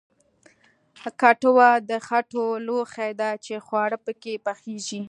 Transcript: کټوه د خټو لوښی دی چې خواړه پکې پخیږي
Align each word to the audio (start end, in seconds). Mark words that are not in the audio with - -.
کټوه 1.21 1.69
د 1.89 1.91
خټو 2.07 2.45
لوښی 2.65 3.11
دی 3.21 3.31
چې 3.45 3.55
خواړه 3.65 3.97
پکې 4.05 4.33
پخیږي 4.45 4.99